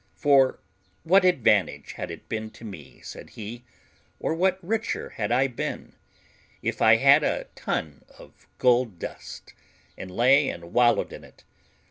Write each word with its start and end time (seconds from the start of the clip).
"For 0.15 0.57
what 1.03 1.23
advantage 1.23 1.91
had 1.93 2.09
it 2.09 2.27
been 2.27 2.49
to 2.57 2.65
me," 2.65 3.01
said 3.03 3.29
he, 3.37 3.65
"or 4.19 4.33
what 4.33 4.57
richer 4.63 5.09
had 5.11 5.31
I 5.31 5.45
been, 5.45 5.93
if 6.63 6.81
I 6.81 6.95
had 6.95 7.23
a 7.23 7.45
ton 7.53 8.01
of 8.17 8.47
gold 8.57 8.97
dust, 8.97 9.53
and 9.95 10.09
lay 10.09 10.49
and 10.49 10.73
wallowed 10.73 11.13
in 11.13 11.23
it? 11.23 11.43